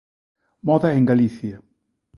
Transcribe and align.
Moda 0.67 0.89
en 0.97 1.05
Galicia. 1.11 1.57